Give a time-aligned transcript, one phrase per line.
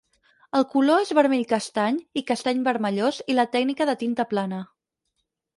[0.59, 4.65] El color és vermell-castany i castany-vermellós i la tècnica de tinta plana.